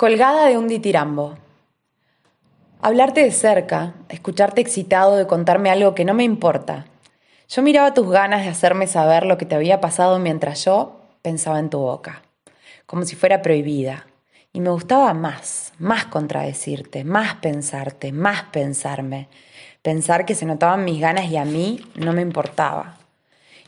[0.00, 1.36] Colgada de un ditirambo.
[2.80, 6.86] Hablarte de cerca, escucharte excitado de contarme algo que no me importa.
[7.50, 11.58] Yo miraba tus ganas de hacerme saber lo que te había pasado mientras yo pensaba
[11.58, 12.22] en tu boca,
[12.86, 14.06] como si fuera prohibida.
[14.54, 19.28] Y me gustaba más, más contradecirte, más pensarte, más pensarme.
[19.82, 22.99] Pensar que se notaban mis ganas y a mí no me importaba.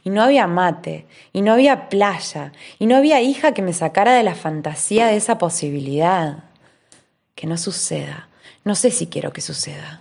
[0.04, 4.14] Y no había mate, y no había playa, y no había hija que me sacara
[4.14, 6.44] de la fantasía de esa posibilidad.
[7.36, 8.28] Que no suceda,
[8.64, 10.00] no sé si quiero que suceda.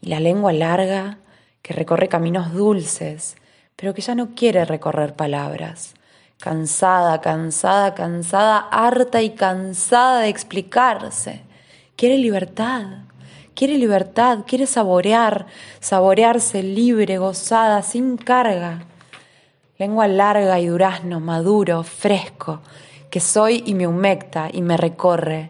[0.00, 1.18] Y la lengua larga,
[1.60, 3.36] que recorre caminos dulces,
[3.74, 5.94] pero que ya no quiere recorrer palabras.
[6.38, 11.42] Cansada, cansada, cansada, harta y cansada de explicarse.
[11.96, 13.04] Quiere libertad,
[13.54, 15.46] quiere libertad, quiere saborear,
[15.80, 18.86] saborearse libre, gozada, sin carga
[19.80, 22.60] lengua larga y durazno, maduro, fresco,
[23.08, 25.48] que soy y me humecta y me recorre.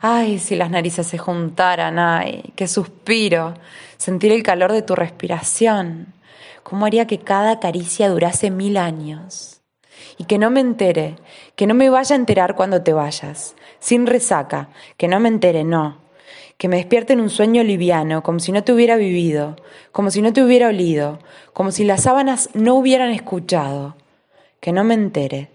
[0.00, 3.54] Ay, si las narices se juntaran, ay, qué suspiro,
[3.98, 6.12] sentir el calor de tu respiración.
[6.64, 9.60] ¿Cómo haría que cada caricia durase mil años?
[10.18, 11.14] Y que no me entere,
[11.54, 15.62] que no me vaya a enterar cuando te vayas, sin resaca, que no me entere,
[15.62, 15.98] no,
[16.58, 19.56] que me despierte en un sueño liviano, como si no te hubiera vivido,
[19.92, 21.18] como si no te hubiera olido,
[21.52, 23.96] como si las sábanas no hubieran escuchado,
[24.60, 25.50] que no me entere,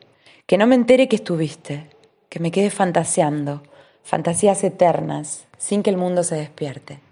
[0.46, 1.90] que no me entere que estuviste,
[2.30, 3.64] que me quede fantaseando,
[4.04, 7.07] fantasías eternas, sin que el mundo se despierte.